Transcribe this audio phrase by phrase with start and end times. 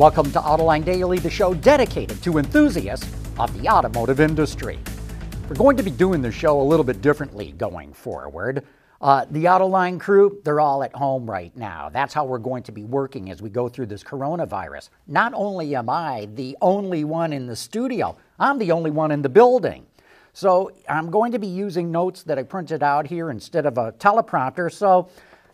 [0.00, 3.06] Welcome to Autoline Daily, the show dedicated to enthusiasts
[3.38, 4.78] of the automotive industry.
[5.46, 8.64] We're going to be doing the show a little bit differently going forward.
[9.02, 11.90] Uh, the Autoline crew, they're all at home right now.
[11.90, 14.88] That's how we're going to be working as we go through this coronavirus.
[15.06, 19.20] Not only am I the only one in the studio, I'm the only one in
[19.20, 19.84] the building.
[20.32, 23.92] So I'm going to be using notes that I printed out here instead of a
[23.92, 24.72] teleprompter.
[24.72, 25.10] So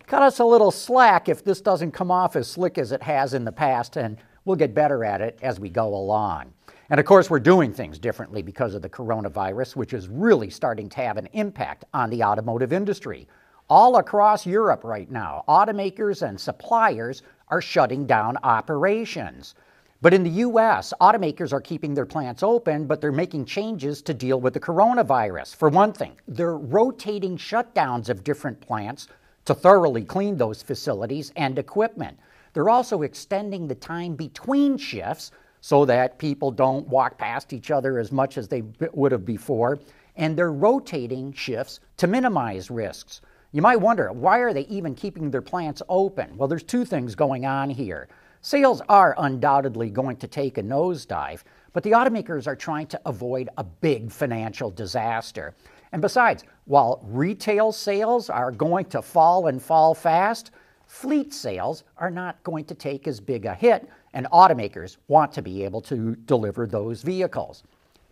[0.07, 3.35] cut us a little slack if this doesn't come off as slick as it has
[3.35, 6.51] in the past, and we'll get better at it as we go along.
[6.89, 10.89] And of course, we're doing things differently because of the coronavirus, which is really starting
[10.89, 13.29] to have an impact on the automotive industry.
[13.69, 19.57] All across Europe right now, automakers and suppliers are shutting down operations.
[20.01, 24.15] But in the US, automakers are keeping their plants open, but they're making changes to
[24.15, 25.57] deal with the coronavirus.
[25.57, 29.09] For one thing, they're rotating shutdowns of different plants
[29.47, 32.19] to thoroughly clean those facilities and equipment.
[32.57, 37.99] They're also extending the time between shifts so that people don't walk past each other
[37.99, 38.63] as much as they
[38.95, 39.79] would have before.
[40.17, 43.21] And they're rotating shifts to minimize risks.
[43.53, 46.35] You might wonder, why are they even keeping their plants open?
[46.39, 48.09] Well, there's two things going on here.
[48.41, 51.43] Sales are undoubtedly going to take a nosedive,
[51.75, 55.55] but the automakers are trying to avoid a big financial disaster.
[55.93, 60.53] And besides, while retail sales are going to fall and fall fast,
[60.87, 65.43] fleet sales are not going to take as big a hit and automakers want to
[65.43, 67.63] be able to deliver those vehicles.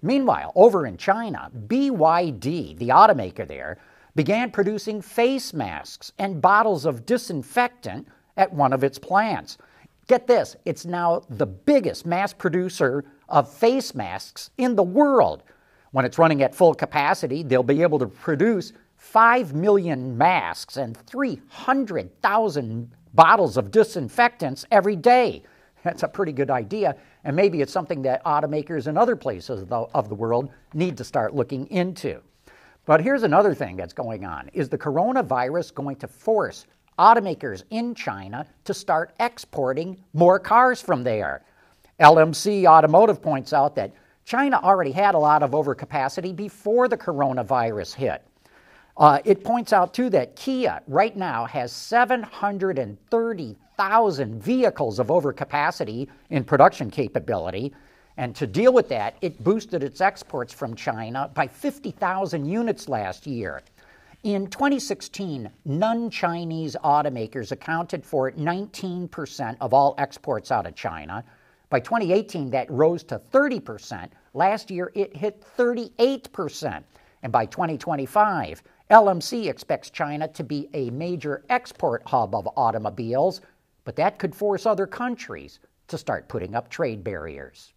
[0.02, 3.78] Meanwhile, over in China, BYD, the automaker there,
[4.14, 9.56] began producing face masks and bottles of disinfectant at one of its plants.
[10.06, 15.42] Get this, it's now the biggest mass producer of face masks in the world.
[15.92, 18.72] When it's running at full capacity, they'll be able to produce
[19.04, 25.42] 5 million masks and 300,000 bottles of disinfectants every day.
[25.84, 30.08] That's a pretty good idea, and maybe it's something that automakers in other places of
[30.08, 32.22] the world need to start looking into.
[32.86, 34.48] But here's another thing that's going on.
[34.52, 36.66] Is the coronavirus going to force
[36.98, 41.44] automakers in China to start exporting more cars from there?
[42.00, 43.92] LMC Automotive points out that
[44.24, 48.26] China already had a lot of overcapacity before the coronavirus hit.
[48.96, 56.44] Uh, it points out, too, that Kia right now has 730,000 vehicles of overcapacity in
[56.44, 57.74] production capability.
[58.16, 63.26] And to deal with that, it boosted its exports from China by 50,000 units last
[63.26, 63.62] year.
[64.22, 71.24] In 2016, non Chinese automakers accounted for 19% of all exports out of China.
[71.68, 74.10] By 2018, that rose to 30%.
[74.32, 76.84] Last year, it hit 38%.
[77.22, 83.42] And by 2025, LMC expects China to be a major export hub of automobiles,
[83.84, 87.73] but that could force other countries to start putting up trade barriers.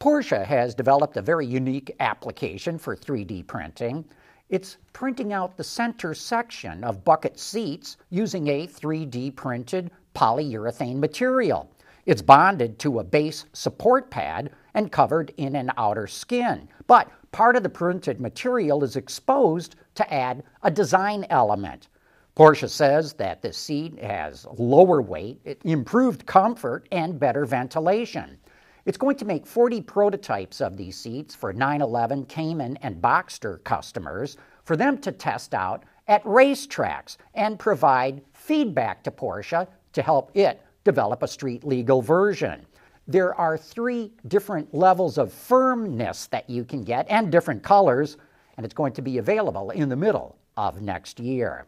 [0.00, 4.04] Porsche has developed a very unique application for 3D printing.
[4.48, 11.68] It's printing out the center section of bucket seats using a 3D printed polyurethane material.
[12.06, 16.68] It's bonded to a base support pad and covered in an outer skin.
[16.86, 21.88] But part of the printed material is exposed to add a design element.
[22.36, 28.38] Porsche says that the seat has lower weight, improved comfort, and better ventilation.
[28.84, 34.36] It's going to make 40 prototypes of these seats for 911, Cayman, and Boxster customers
[34.64, 40.62] for them to test out at racetracks and provide feedback to Porsche to help it
[40.84, 42.64] develop a street legal version.
[43.06, 48.16] There are three different levels of firmness that you can get and different colors,
[48.56, 51.66] and it's going to be available in the middle of next year.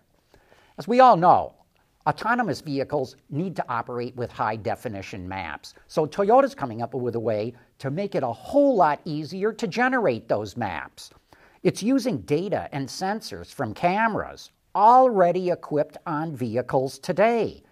[0.78, 1.54] As we all know,
[2.06, 5.74] Autonomous vehicles need to operate with high definition maps.
[5.86, 9.66] So Toyota's coming up with a way to make it a whole lot easier to
[9.66, 11.10] generate those maps.
[11.62, 17.62] It's using data and sensors from cameras already equipped on vehicles today.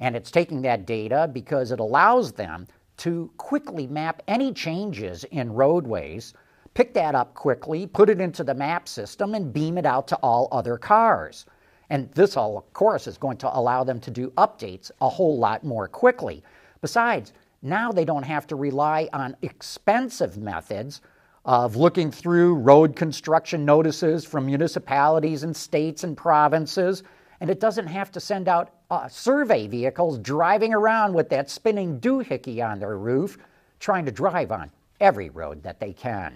[0.00, 2.66] And it's taking that data because it allows them
[2.98, 6.34] to quickly map any changes in roadways,
[6.74, 10.16] pick that up quickly, put it into the map system, and beam it out to
[10.16, 11.46] all other cars.
[11.90, 15.38] And this all, of course, is going to allow them to do updates a whole
[15.38, 16.42] lot more quickly.
[16.80, 17.32] Besides,
[17.62, 21.00] now they don't have to rely on expensive methods
[21.44, 27.02] of looking through road construction notices from municipalities and states and provinces
[27.40, 32.00] and it doesn't have to send out uh, survey vehicles driving around with that spinning
[32.00, 33.38] doohickey on their roof,
[33.80, 34.70] trying to drive on
[35.00, 36.34] every road that they can.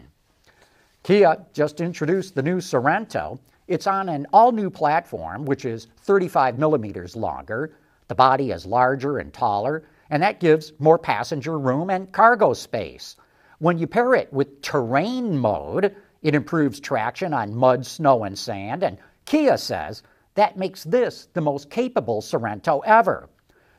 [1.02, 3.38] Kia just introduced the new Sorento.
[3.69, 7.75] It's on an all new platform, which is 35 millimeters longer.
[8.09, 13.17] The body is larger and taller, and that gives more passenger room and cargo space.
[13.59, 18.82] When you pair it with terrain mode, it improves traction on mud, snow, and sand,
[18.82, 20.03] and Kia says
[20.35, 23.29] that makes this the most capable Sorento ever.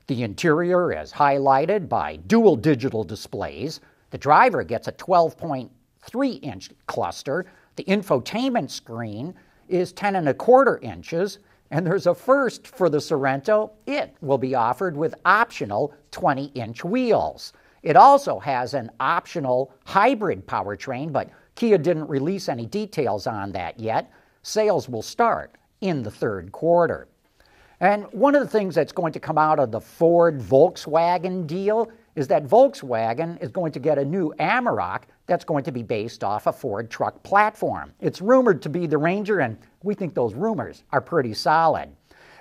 [0.07, 3.81] The interior is highlighted by dual digital displays.
[4.11, 7.45] The driver gets a 12.3 inch cluster.
[7.75, 9.33] The infotainment screen
[9.67, 11.39] is 10 and a quarter inches,
[11.71, 13.71] and there's a first for the Sorento.
[13.85, 17.53] It will be offered with optional 20 inch wheels.
[17.81, 23.79] It also has an optional hybrid powertrain, but Kia didn't release any details on that
[23.79, 24.11] yet.
[24.41, 27.07] Sales will start in the third quarter.
[27.79, 31.91] And one of the things that's going to come out of the Ford Volkswagen deal
[32.15, 36.23] is that Volkswagen is going to get a new Amarok that's going to be based
[36.23, 37.93] off a Ford truck platform.
[37.99, 41.89] It's rumored to be the Ranger, and we think those rumors are pretty solid.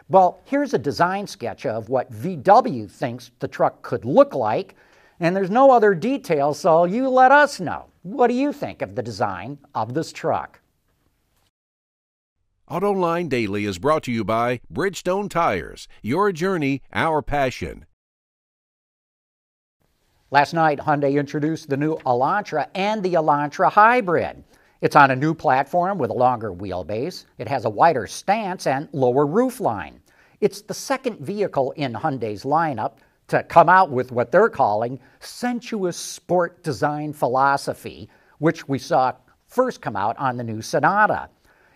[0.09, 4.75] Well, here's a design sketch of what VW thinks the truck could look like,
[5.21, 7.87] and there's no other details, so you let us know.
[8.03, 10.61] What do you think of the design of this truck?
[12.69, 15.87] AutoLine Daily is brought to you by Bridgestone Tires.
[16.03, 17.87] Your journey, our passion.
[20.33, 24.43] Last night, Hyundai introduced the new Elantra and the Elantra Hybrid.
[24.81, 27.27] It's on a new platform with a longer wheelbase.
[27.37, 29.97] It has a wider stance and lower roofline.
[30.41, 32.93] It's the second vehicle in Hyundai's lineup
[33.29, 38.09] to come out with what they're calling sensuous sport design philosophy,
[38.39, 39.13] which we saw
[39.49, 41.29] first come out on the new Sonata.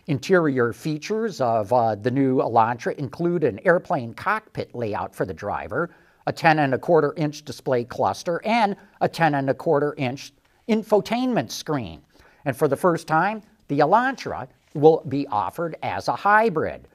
[0.06, 5.90] Interior features of uh, the new Elantra include an airplane cockpit layout for the driver,
[6.26, 10.32] a 10 and a quarter inch display cluster, and a 10 and a quarter inch
[10.68, 12.02] infotainment screen.
[12.44, 16.88] And for the first time, the Elantra will be offered as a hybrid.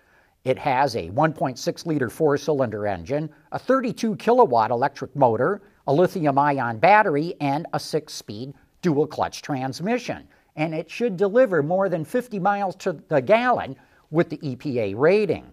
[0.43, 6.37] It has a 1.6 liter four cylinder engine, a 32 kilowatt electric motor, a lithium
[6.37, 10.27] ion battery, and a six speed dual clutch transmission.
[10.55, 13.75] And it should deliver more than 50 miles to the gallon
[14.09, 15.51] with the EPA rating.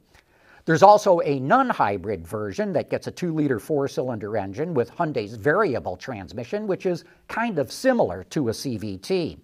[0.69, 4.91] There's also a non hybrid version that gets a 2 liter four cylinder engine with
[4.91, 9.39] Hyundai's variable transmission, which is kind of similar to a CVT.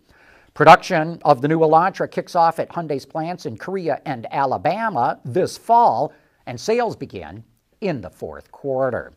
[0.52, 5.56] Production of the new Elantra kicks off at Hyundai's plants in Korea and Alabama this
[5.56, 6.12] fall,
[6.44, 7.42] and sales begin
[7.80, 9.14] in the fourth quarter.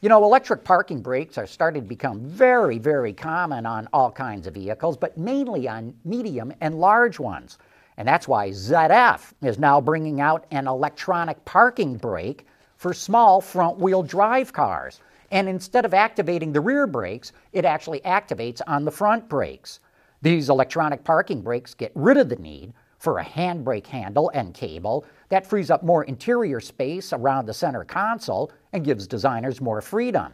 [0.00, 4.46] You know, electric parking brakes are starting to become very, very common on all kinds
[4.46, 7.58] of vehicles, but mainly on medium and large ones.
[7.98, 12.46] And that's why ZF is now bringing out an electronic parking brake
[12.76, 15.00] for small front wheel drive cars.
[15.32, 19.80] And instead of activating the rear brakes, it actually activates on the front brakes.
[20.22, 25.04] These electronic parking brakes get rid of the need for a handbrake handle and cable.
[25.28, 30.32] That frees up more interior space around the center console and gives designers more freedom.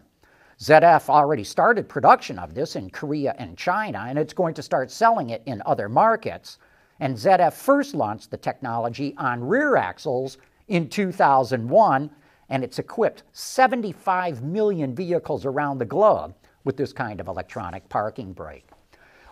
[0.60, 4.90] ZF already started production of this in Korea and China, and it's going to start
[4.90, 6.58] selling it in other markets.
[7.00, 10.38] And ZF first launched the technology on rear axles
[10.68, 12.10] in 2001,
[12.48, 18.32] and it's equipped 75 million vehicles around the globe with this kind of electronic parking
[18.32, 18.68] brake.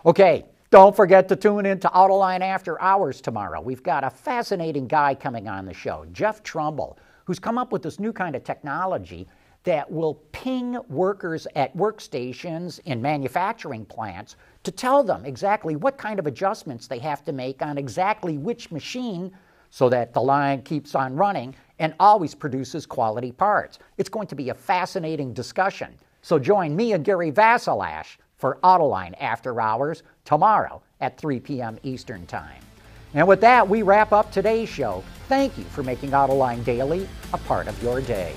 [0.05, 3.61] Okay, don't forget to tune in to Autoline After Hours tomorrow.
[3.61, 7.83] We've got a fascinating guy coming on the show, Jeff Trumbull, who's come up with
[7.83, 9.27] this new kind of technology
[9.63, 16.19] that will ping workers at workstations in manufacturing plants to tell them exactly what kind
[16.19, 19.31] of adjustments they have to make on exactly which machine
[19.69, 23.79] so that the line keeps on running and always produces quality parts.
[23.97, 25.95] It's going to be a fascinating discussion.
[26.21, 31.79] So join me and Gary Vasilash for Autoline After Hours tomorrow at 3 p.m.
[31.83, 32.61] Eastern Time.
[33.13, 35.03] And with that, we wrap up today's show.
[35.27, 38.33] Thank you for making Autoline Daily a part of your day.